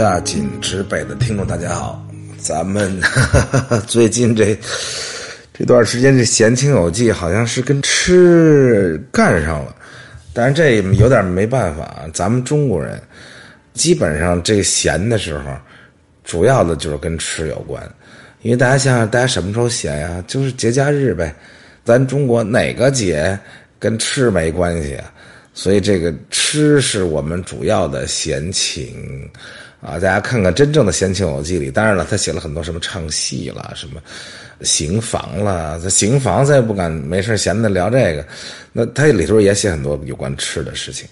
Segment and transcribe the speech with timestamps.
[0.00, 2.02] 大锦之北的听众，大家好！
[2.38, 2.98] 咱们
[3.86, 4.58] 最近这
[5.52, 9.76] 这段时间，这《闲情有记》好像是跟吃干上了，
[10.32, 12.08] 但是这有点没办法。
[12.14, 12.98] 咱们中国人
[13.74, 15.54] 基本上这闲的时候，
[16.24, 17.82] 主要的就是跟吃有关。
[18.40, 20.24] 因为大家想想，大家什么时候闲呀？
[20.26, 21.34] 就是节假日呗。
[21.84, 23.38] 咱中国哪个节
[23.78, 25.12] 跟吃没关系啊？
[25.52, 29.28] 所以这个吃是我们主要的闲情
[29.80, 29.94] 啊！
[29.94, 34.00] 大家看看真正的《闲情有记》里，当然了，他写了很多什么唱戏了，什么
[34.62, 35.80] 行房了。
[35.82, 38.24] 这行房咱也不敢没事闲的聊这个。
[38.72, 41.08] 那他里头也写很多有关吃的事情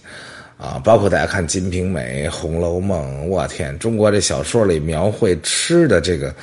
[0.58, 6.34] 啊，包括大家看《金瓶梅》《红楼梦》，我天，中国这小说里描绘吃的这个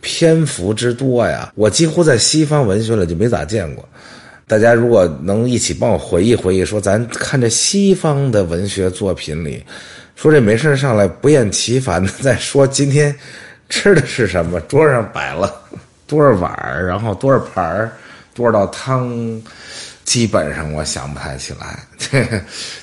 [0.00, 3.88] 篇幅之多呀，我几乎在西方文学里就没咋见过。
[4.46, 9.64] 大家如果能一起帮我回忆回忆，说咱看这西方的文学作品里，
[10.16, 13.14] 说这没事上来不厌其烦的在说今天
[13.68, 15.52] 吃的是什么，桌上摆了
[16.06, 17.90] 多少碗然后多少盘
[18.34, 19.42] 多少道汤，
[20.04, 21.78] 基本上我想不太起来。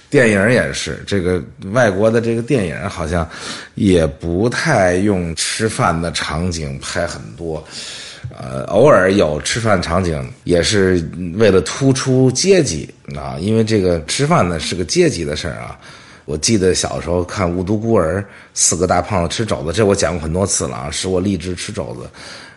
[0.10, 3.28] 电影也是，这个外国的这个电影好像
[3.76, 7.64] 也不太用吃饭的场景拍很多。
[8.38, 15.80] 呃，偶尔有吃饭场景，也是为了突出阶级啊，因为这个吃饭呢是个阶级的事儿啊。
[16.26, 18.22] 我记得小时候看《雾都孤儿》，
[18.54, 22.10] 四个大胖子吃肘子，这我讲过很多次了啊，使我立志吃肘子。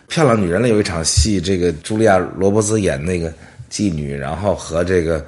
[0.07, 3.33] 漂亮女人里有一场戏，这个茱莉亚·罗伯兹演那个
[3.71, 5.25] 妓女，然后和这个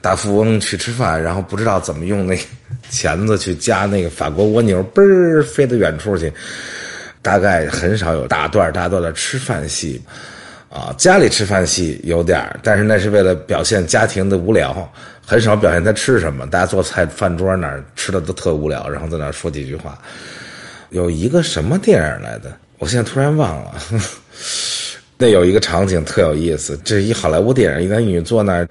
[0.00, 2.38] 大富翁去吃饭，然后不知道怎么用那
[2.90, 6.32] 钳子去夹那个法国蜗牛，嘣儿飞到远处去。
[7.20, 9.98] 大概很少有大段大段的吃饭戏，
[10.74, 14.92] 啊，家里吃饭戏有点但是那是为了表现家庭的无聊，
[15.24, 16.44] 很少表现他吃什么。
[16.48, 19.96] 大家做菜饭桌那儿吃的都特无聊，然后在那儿说几句话。
[20.90, 23.72] 有一个什么电影来的，我现在突然忘了。
[25.16, 28.68] 那有一个场景特有意思，这是一好莱坞电影，一男一女坐那儿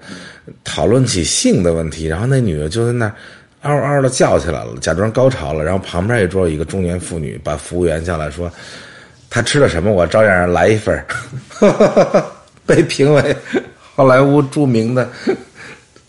[0.62, 3.14] 讨论起性的问题，然后那女的就在那儿。
[3.62, 5.64] 嗷嗷的叫起来了，假装高潮了。
[5.64, 8.52] 然后旁边一桌有一个中年妇女，把服务员叫来说
[9.34, 9.90] ：“他吃了什么？
[9.90, 11.04] 我照样来一份
[12.64, 13.36] 被评为
[13.96, 15.08] 好莱坞著名的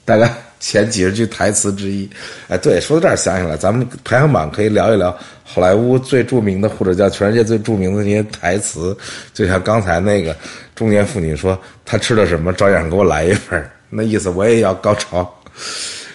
[0.06, 2.08] 大概前几十句台词之一。
[2.50, 5.10] 哎，对，说到这儿想起来，咱们排行榜可以聊一聊
[5.44, 8.96] 好莱坞最著名的，或者叫全世界最著名的那些台词。
[9.34, 10.36] 就像刚才那个
[10.76, 12.54] 中年妇女说：“他吃了什么？
[12.54, 15.28] 照样给我来一份那意思我也要高潮。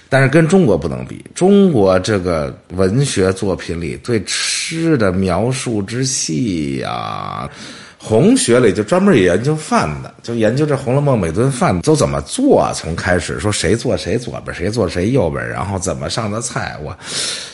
[0.09, 7.51] 但是跟中国不能比，中国这个文学作品里对吃诗的描述之细呀，
[7.99, 16.77] 红学里就专门研究饭的，就研究这《红楼梦》每顿饭都怎么做，从开始说谁坐谁左边，谁坐谁右边，然后怎么上的菜。
[16.83, 16.93] 我《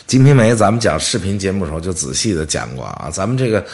[0.07, 3.65] 金瓶梅》咱们讲视频节目的时候就仔细的讲过啊，咱们这个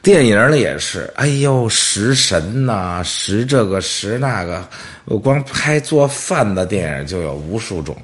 [0.00, 4.64] 电影里也是，哎呦食神呐，食这个食那个。
[5.04, 7.96] 我光拍做饭的电影就有无数种，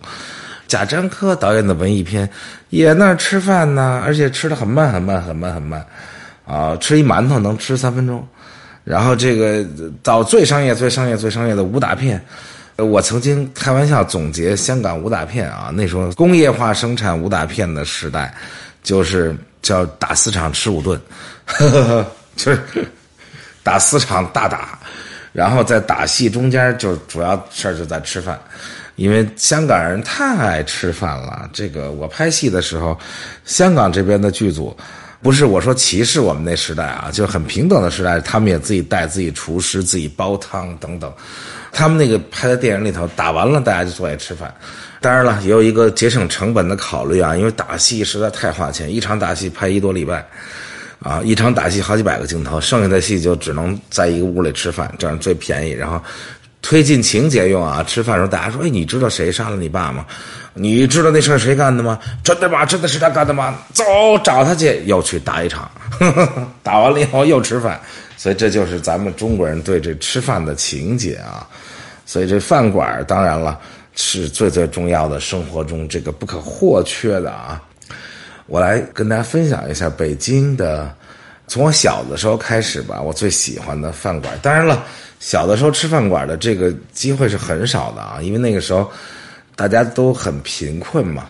[0.69, 2.29] 贾樟柯导演的文艺片
[2.69, 5.85] 也那儿吃饭呢，而且吃的很慢很慢很慢很慢，
[6.47, 8.25] 啊，吃一馒头能吃三分钟，
[8.85, 9.67] 然后这个
[10.03, 12.23] 到最商业最商业最商业的武打片，
[12.77, 18.33] 我曾经开玩笑总结香港武打片啊，那时候工业化生产武打片的时代，
[18.83, 21.01] 就是叫打四场吃五顿，
[22.37, 22.61] 就是
[23.63, 24.79] 打四场大打。
[25.31, 28.37] 然后在打戏中间，就主要事儿就在吃饭，
[28.99, 31.49] 因为香港人太爱吃饭了。
[31.53, 32.99] 这个我拍戏的时候，
[33.45, 34.77] 香港这边的剧组，
[35.23, 41.13] 不是我说歧视我们那时代啊，就很平等的时代，他们也自己带自己厨师，自己煲汤等等。
[41.71, 44.53] 他们那个拍的电影里头，打完了大家就坐下吃饭。
[45.01, 50.27] 当然了，也有一个节省成本的考虑啊，因为打戏实在太花钱，一场打戏拍一多礼拜。
[51.01, 55.71] 啊，一场打戏好几百个镜头，剩下的戏就只能在一个屋里吃饭，这样最便宜。
[55.71, 56.03] 然后
[56.61, 60.05] 推进情节用啊，吃饭的时候大家说：“哎，你知道谁杀了你爸吗？
[60.55, 61.99] 你知道那事儿谁干的吗？
[62.25, 62.65] 真的吗？
[62.67, 63.59] 真的是他干的吗？
[63.73, 63.85] 走，
[64.25, 65.71] 找他去，又去打一场，
[66.63, 67.81] 打完了以后又吃饭。
[68.17, 71.47] 所以这就是咱们中国人对这吃饭的情节啊。
[72.05, 73.59] 所以这饭馆当然了
[73.95, 77.63] 是最最重要的生活中这个不可或缺的啊。
[78.47, 80.93] 我来跟大家分享一下北京的，
[81.49, 84.39] 从我小的时候开始吧，我最喜欢的饭馆。
[84.43, 84.85] 当然了，
[85.19, 88.89] 小的时候吃饭馆的这个机会是很少的啊，因为那个时候
[89.57, 91.27] 大家都很贫困嘛。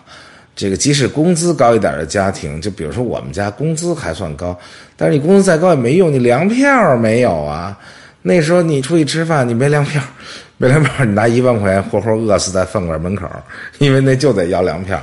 [0.55, 4.55] 这个即使工资高一点的家庭，就比如说我们家工资还算高，
[4.97, 7.75] 但是你工资再高也没用，你粮票没有啊。
[8.21, 10.03] 那时候你出去吃饭，你没粮票，
[10.57, 13.25] 没粮票，你拿一万块钱活活饿死在饭馆门口，
[13.77, 15.01] 因为那就得要粮票。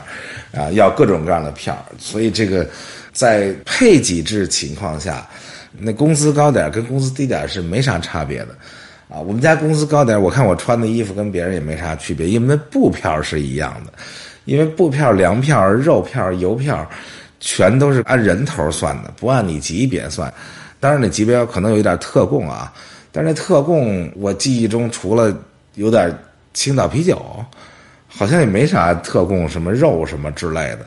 [0.53, 2.67] 啊，要各种各样的票，所以这个
[3.17, 5.27] 在配给制情况下，
[5.79, 8.49] 那工资高点跟工资低点是没啥差别的。
[9.09, 13.93] 啊，我们家工资高点，我看我穿的衣服跟别人也没啥区别，因为布票是一样的，
[14.45, 16.87] 因为布票、粮票、肉票、油票，
[17.41, 20.31] 全都是按人头算的，不按你级别算。
[20.79, 22.71] 当然，那级别可能有一点特供啊，
[23.13, 25.35] 但是那特供我记忆中除了
[25.77, 26.13] 有点
[26.53, 27.19] 青岛啤酒，
[28.09, 30.87] 好像也没啥特供什么肉什么之类的，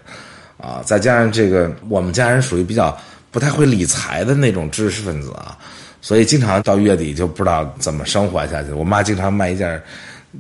[0.62, 2.96] 啊，再加上这个我们家人属于比较
[3.32, 5.58] 不太会理财的那种知识分子啊。
[6.02, 8.72] 所以经常到月底就不知道怎么生活下去。
[8.72, 9.82] 我妈经常卖一件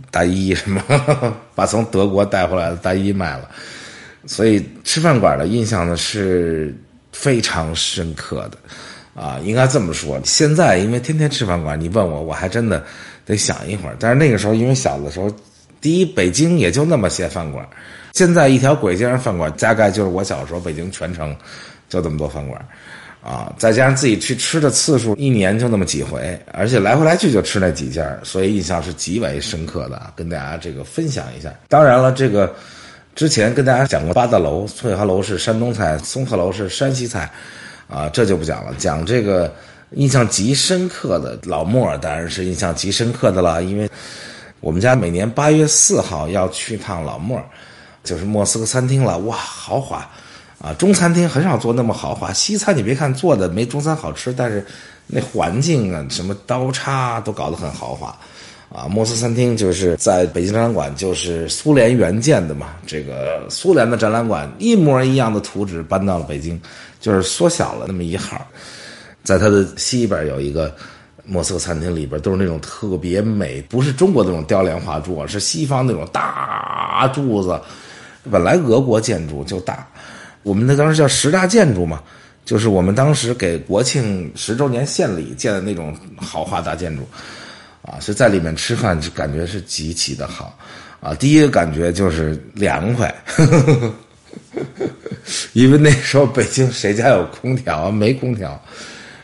[0.09, 0.81] 大衣，什么
[1.53, 3.49] 把从德国带回来的大衣卖了。
[4.25, 6.73] 所以吃饭馆的印象呢是
[7.11, 10.19] 非常深刻的，啊，应该这么说。
[10.23, 12.83] 现在因为天天吃饭馆，你问我，我还真的
[13.25, 13.95] 得想一会儿。
[13.99, 15.29] 但是那个时候，因为小的时候，
[15.81, 17.67] 第一北京也就那么些饭馆，
[18.13, 21.35] 现在一条鬼街上饭馆大概就是我小时候北京全城
[21.87, 22.63] 就这么多饭馆。
[23.21, 30.13] 啊，再加上自己去吃的次数，一年就那么几回，而且来回来去就吃那几家，所以印象是极为深刻的。
[30.15, 31.53] 跟大家这个分享一下。
[31.67, 32.55] 当然了，这个
[33.15, 37.29] 之前跟大家讲过八大楼，翠华楼是山东菜，松鹤楼是山西菜，
[37.89, 38.73] 啊，这就不讲了。
[38.77, 39.53] 讲这个
[39.91, 43.89] 印象极深刻的老莫，当然是印象极深刻的了，因为
[44.61, 47.37] 我们家每年八月四号要去趟老莫，
[48.03, 50.07] 就是莫斯科餐厅了，哇，豪华。
[50.61, 52.33] 啊，中餐厅很少做那么豪华。
[52.33, 54.65] 西餐你别看做的没中餐好吃，但是
[55.07, 58.13] 那环境啊，什么刀叉都搞得很豪华。
[58.67, 62.71] 啊，莫斯科餐厅就是在北京展览馆，就是苏联援建的嘛。
[62.85, 66.61] 这个苏联的展览馆一模一样的图纸搬到了北京，
[66.99, 68.45] 就是缩小了那么一号。
[69.23, 70.75] 在它的西边有一个
[71.23, 77.57] 莫斯科餐厅，里边都是那种特别美，不是中国那种雕梁画柱，是西方那种大柱子。
[78.29, 79.87] 本来俄国建筑就大。
[80.43, 82.01] 我们那当时叫十大建筑嘛，
[82.45, 87.07] 就是我们当时给国庆十周年献礼建的那种豪华大建筑，
[87.81, 90.57] 啊，是在里面吃饭就感觉是极其的好，
[91.01, 93.13] 啊，第一个感觉就是凉快，
[95.53, 97.91] 因为那时候北京谁家有空调啊？
[97.91, 98.59] 没空调。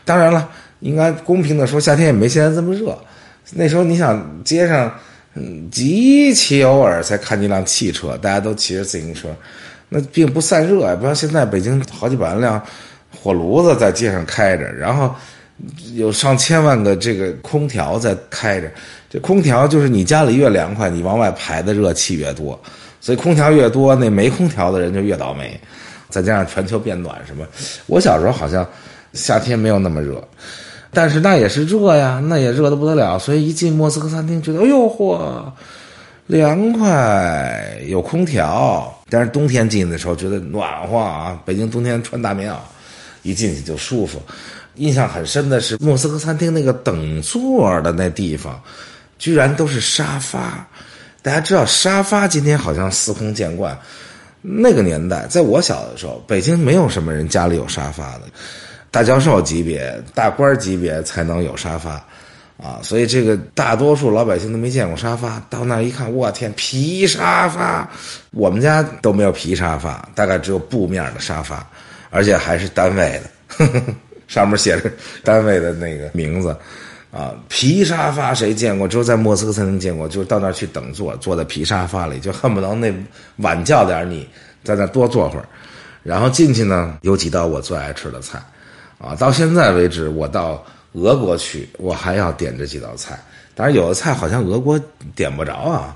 [0.04, 0.48] 当然了，
[0.80, 2.96] 应该公平的说，夏天也没现在这么热。
[3.52, 4.92] 那时候你想街上，
[5.36, 9.28] 嗯，极其偶尔才看见一辆汽车，大家都骑着自行车。
[9.88, 12.60] 那并不散热呀，不像现在北京好几百万辆
[13.14, 15.14] 火炉子在街上开着，然后
[15.94, 18.68] 有上千万个这个空调在开着。
[19.08, 22.60] 这空调就是你家里越凉快，你往外排的热气越多，
[23.00, 25.58] 所以空调越多，那没空调的人就越倒霉。
[26.08, 27.46] 再加上全球变暖什么，
[27.86, 28.66] 我小时候好像
[29.12, 30.26] 夏天没有那么热，
[30.96, 33.18] 但是那也是热呀，那也热的不得了。
[33.18, 35.44] 所以一进莫斯科餐厅，觉得哎呦嚯！
[36.26, 41.38] 凉快，有空调，但是冬天进去的时候觉得暖和啊。
[41.44, 42.56] 北京冬天穿大棉袄，
[43.22, 44.22] 一进去就舒服。
[44.76, 48.58] 印象很深的是莫斯科餐厅那个等座的那地方，
[49.18, 50.66] 居然都是沙发。
[51.20, 53.78] 大家知道沙发今天好像司空见惯，
[54.40, 58.22] 那个年代，在我小的时候，北京没有什么人家里有沙发的，
[58.96, 62.02] 大教授级别、大官级别才能有沙发。
[62.56, 67.86] 啊，所以这个大多数老百姓都没见过沙发，到那儿一看，我天，皮沙发！
[68.30, 71.68] 我们家都没有皮沙发，大概只有布面的沙发，
[72.08, 73.82] 而且还是单位的，呵 呵
[74.28, 74.90] 上面写着
[75.22, 76.56] 单位的那个名字。
[77.12, 78.88] 啊，皮沙发谁见过？
[78.88, 82.90] 只有在莫斯科才能见过，就是到那儿去等座，坐在皮沙发里，就恨不得那
[83.36, 84.26] 晚叫点你
[84.64, 85.44] 在那多坐会儿。
[86.02, 88.40] 然后进去呢，有几道我最爱吃的菜，
[88.98, 90.64] 啊，到现在为止，我到。
[90.98, 93.22] 俄国去，我还要点这几道菜。
[93.54, 94.80] 当然，有的菜好像俄国
[95.14, 95.94] 点不着啊，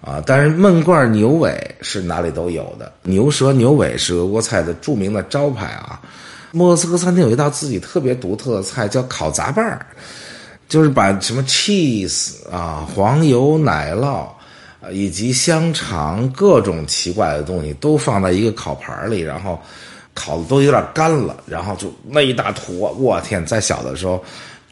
[0.00, 0.22] 啊！
[0.24, 1.52] 但是焖罐牛尾
[1.82, 6.00] 是哪里都有的，牛舌牛尾是俄国菜的著名的招牌啊。
[6.50, 9.84] 莫斯科餐厅有一道自己特别独特的菜，叫烤杂拌儿，
[10.66, 14.26] 就是把什么 cheese 啊、黄油、奶酪
[14.90, 19.60] 以及香肠各种奇怪的东西都放在一个烤盘里，然后。
[20.18, 23.46] 烤的都有点干了，然后就那一大坨，我天！
[23.46, 24.22] 在小的时候，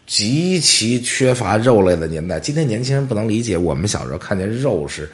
[0.07, 5.09] 极其缺乏肉类的年代，今天年轻人不能理解我们小时候看见肉是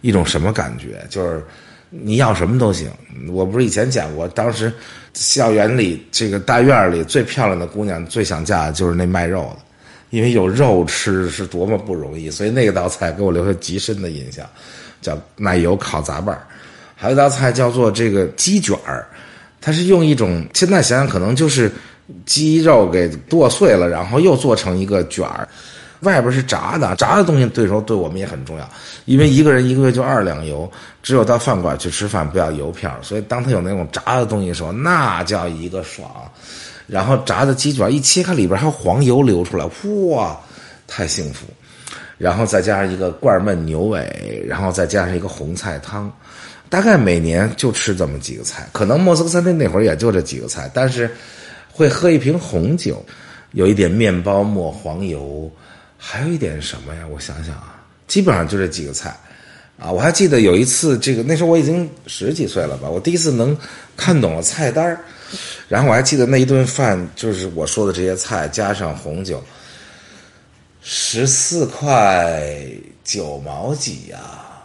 [0.00, 1.44] 一种什么感觉，就是
[1.90, 2.88] 你要什么都行。
[3.32, 4.72] 我不是以前讲过，当时
[5.14, 9.58] 校园里这个大院里最漂亮的姑娘最想嫁的就是那卖肉的，
[10.10, 14.46] 因为有肉吃是多么不容易，所以那道菜给我留下极深的印象，
[15.00, 16.40] 叫奶油烤杂拌。
[16.94, 19.06] 还有一道菜叫做这个鸡卷儿。
[19.62, 21.72] 它是用一种现在想想可能就是
[22.26, 25.48] 鸡肉给剁碎了，然后又做成一个卷儿，
[26.00, 28.68] 外边是炸的，炸的东西对时候对我们也很重要，
[29.04, 30.70] 因为一个人一个月就二两油，
[31.02, 36.10] 只有到饭馆去吃饭不要油票，所以当他有那种炸的东西的时候，那叫一个爽。
[36.88, 39.64] 然后炸的鸡卷一切开，里边还有黄油流出来，
[40.10, 40.36] 哇，
[40.86, 41.46] 太幸福。
[42.18, 46.12] 然后再加上一个罐焖牛尾，然后再加上一个红菜汤，
[46.72, 48.66] 大概每年就吃这么几个菜。
[48.72, 51.14] 可能莫斯科餐厅那会儿也就这几个菜，但是
[51.70, 53.04] 会喝一瓶红酒，
[53.50, 55.52] 有一点面包抹黄油，
[55.98, 57.02] 还有一点什么呀？
[57.12, 59.14] 我想想啊，基本上就这几个菜。
[59.78, 63.54] 啊，我还记得有一次，这个那时候我已经十几岁了吧，我第一次能
[63.94, 64.98] 看懂了菜单
[65.68, 69.44] 然后我还记得那一顿饭，就是我说的这些菜加上红酒，
[70.80, 72.42] 十四块
[73.04, 74.18] 九毛几呀，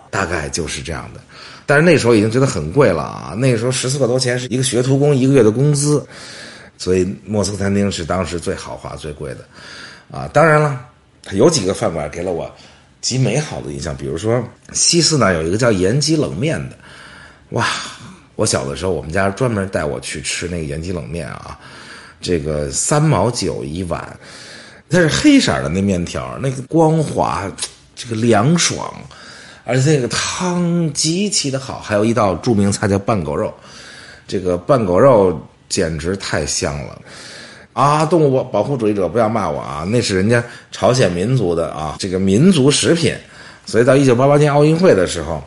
[0.09, 1.19] 大概就是这样的。
[1.67, 6.03] 但是那时候已经觉得很贵了啊，那个时候十四块多钱是一个学徒工一个月的工资，
[6.79, 9.45] 所以莫斯科餐厅是当时最豪华最贵的。
[10.09, 10.83] 啊，当然了，
[11.21, 12.51] 它有几个饭馆给了我
[13.01, 14.43] 极美好的印象，比如说
[14.73, 16.77] 西四那有一个叫延吉冷面的，
[17.49, 17.67] 哇。
[18.37, 21.57] 我小的时候，我们家专门带我去吃那个延吉冷面啊，
[22.21, 24.15] 这个三毛九一碗，
[24.91, 27.51] 它是黑色的那面条，那个光滑，
[27.95, 28.93] 这个凉爽，
[29.67, 33.53] 而且那个汤极其的好，还有一道著名菜叫拌狗肉，
[34.27, 37.01] 这个拌狗肉简直太香了
[37.73, 38.05] 啊！
[38.05, 43.13] 动物保护主义者不要骂我啊，那是人家朝鲜民族的啊，这个民族食品，
[43.65, 45.43] 所以到一九八八年奥运会的时候，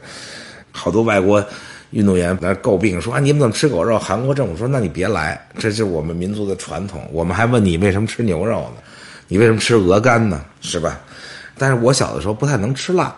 [0.71, 1.45] 好多外国。
[1.93, 3.99] 运动员来诟病说啊，你们怎么吃狗肉？
[3.99, 7.03] 韩国政府说，那你别来，这是我们民族的传统。
[7.11, 8.75] 我们还问你为什么吃牛肉呢？
[9.27, 10.41] 你为什么吃鹅肝呢？
[10.61, 11.01] 是吧？
[11.61, 13.15] 但是我小的时候不太能吃辣，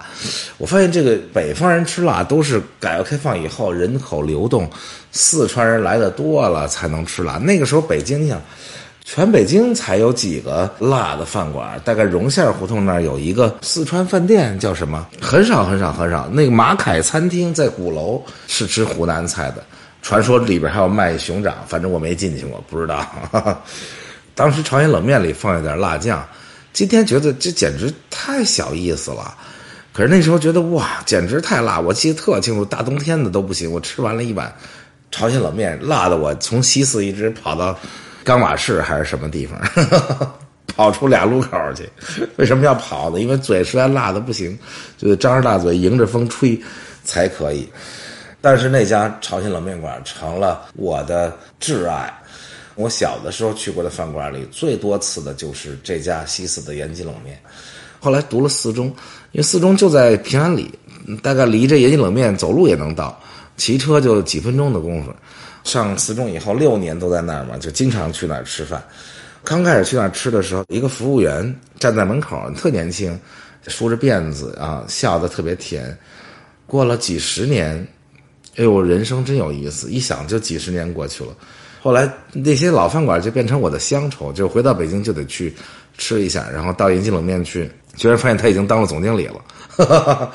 [0.59, 4.69] 我发现这个北方人吃辣都是改革开放以后人口流动，
[5.13, 7.39] 四川人来的多了才能吃辣。
[7.39, 8.43] 那个时候北京，你想。
[9.05, 15.05] 全北京才有几个辣的饭馆，大概荣县胡同那儿有一个四川饭店，叫什么？
[15.21, 16.29] 很少很少很少。
[16.31, 19.65] 那个马凯餐厅在鼓楼是吃湖南菜的，
[20.03, 23.05] 传说里边还有卖熊掌，反正我没进去过，不知道。
[24.37, 26.25] 当时朝鲜冷面里放一点辣酱，
[26.73, 29.35] 今天觉得这简直太小意思了，
[29.93, 31.79] 可是那时候觉得哇，简直太辣！
[31.79, 34.53] 我记得特清楚，大冬天的都不行，我吃完了一碗
[35.11, 37.79] 朝鲜冷面，辣的我从西四一直跑到。
[38.25, 39.61] 钢瓦市还是什么地方？
[40.75, 41.89] 跑出俩路口去，
[42.37, 43.21] 为什么要跑呢？
[43.21, 44.59] 因为嘴实在辣的不行，
[44.97, 46.59] 就得张着大嘴迎着风吹
[47.05, 47.69] 才可以。
[48.41, 52.13] 但是那家朝鲜冷面馆成了我的挚爱。
[52.75, 57.39] 我小的时候去过的饭馆里，最多次的就是这家西四的延吉冷面。
[58.01, 58.87] 后来读了四中，
[59.33, 60.73] 因为四中就在平安里，
[61.23, 63.21] 大概离这延吉冷面走路也能到，
[63.57, 65.15] 骑车就几分钟的功夫。
[65.65, 68.83] 上四中以后六年都在那儿嘛，就经常去那儿吃饭。
[69.45, 73.17] 刚开始去那儿吃的时候，一个服务员站在门口，特年轻，
[73.69, 75.97] 梳着辫子啊，笑得特别甜。
[76.67, 77.77] 过了几十年，
[78.57, 81.31] 哎呦，人生真有意思，一想就几十年过去了。
[81.83, 85.53] 后来那些老饭馆就变成我的乡愁，就回到北京就得去
[85.99, 89.35] 吃一下，然后到延吉冷面去，居然发现他已经当了总经理了。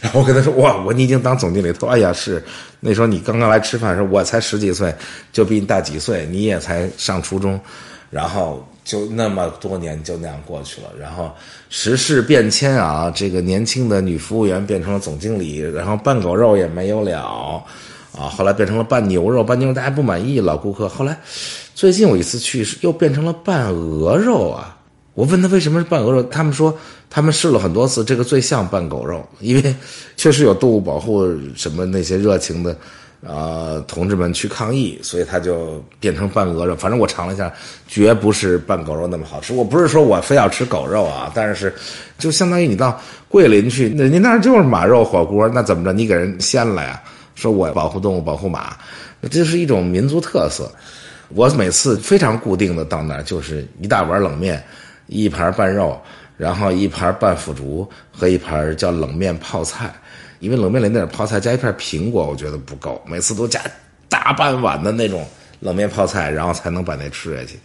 [0.00, 1.70] 然后我跟他说：“哇，我你已经当总经理。
[1.74, 2.42] ”他说：“哎呀，是
[2.80, 4.92] 那时候你刚刚来吃饭的时候，我才十几岁，
[5.32, 7.60] 就比你大几岁，你也才上初中，
[8.10, 10.88] 然后就那么多年就那样过去了。
[10.98, 11.30] 然后
[11.70, 17.62] 时事变迁啊，这个年轻的女服务员变成了总经理，然后拌狗肉也没有了
[18.18, 20.88] 啊，后来变成了拌牛肉，拌牛肉大家不满意，老顾客。
[20.88, 21.16] 后来
[21.74, 24.72] 最近我一次去，又变成了拌鹅肉啊。”
[25.16, 26.76] 我问他为什么是拌鹅肉，他们说
[27.08, 29.74] 他们试了很多次，这个最像拌狗肉，因为
[30.14, 32.76] 确实有动物保护什么那些热情的，
[33.22, 36.76] 呃，同志们去抗议，所以他就变成拌鹅肉。
[36.76, 37.50] 反正我尝了一下，
[37.88, 39.54] 绝不是拌狗肉那么好吃。
[39.54, 41.74] 我不是说我非要吃狗肉啊，但是
[42.18, 45.94] 就相当于你到桂林去，人家那就是马肉火锅，那怎么着？
[45.94, 47.02] 你给人掀了呀？
[47.36, 48.76] 说我保护动物，保护马，
[49.30, 50.68] 这是一种民族特色。
[51.28, 54.60] 我每次非常固定的到那儿，就是一大碗冷面。
[55.08, 55.96] 一盘拌肉，
[56.36, 59.94] 然后一盘拌腐竹和一盘叫冷面泡菜，
[60.40, 63.60] 因为冷面里那点泡菜加一片苹果，我觉得不够，每次都加
[64.08, 65.24] 大半碗的那种
[65.60, 67.56] 冷面泡菜，然后才能把那吃下去，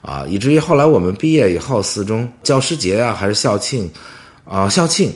[0.00, 3.88] 啊，以至于后来我们毕业以后，四中教师节啊，还是校庆，
[4.44, 5.14] 啊，校庆，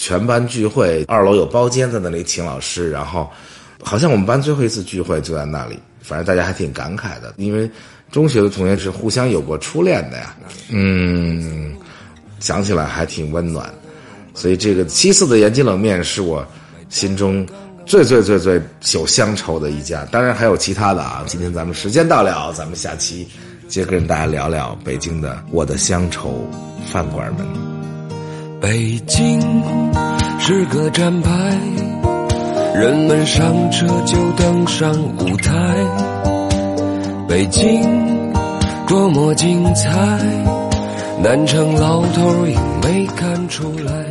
[0.00, 3.28] 全班聚会，二楼有包间在那里请老师，然后
[3.82, 7.70] 好像我们班最后一次聚会就在那里，反正大家还挺感慨的，因为。
[8.10, 10.34] 中学的同学是互相有过初恋的呀，
[10.68, 11.72] 嗯，
[12.40, 13.72] 想起来还挺温暖，
[14.34, 16.44] 所以这个七四的延吉冷面是我
[16.88, 17.46] 心中
[17.86, 18.60] 最最最最
[18.94, 21.22] 有乡愁的一家，当然还有其他的啊。
[21.28, 23.28] 今天咱们时间到了，咱们下期
[23.68, 26.44] 接着跟大家聊聊北京的我的乡愁
[26.90, 27.79] 饭馆们。
[28.60, 29.40] 北京
[30.38, 31.30] 是个站牌，
[32.74, 35.52] 人们上车就登上舞台。
[37.26, 37.82] 北京
[38.86, 39.90] 多么精彩，
[41.22, 44.09] 南城老头也没看出来。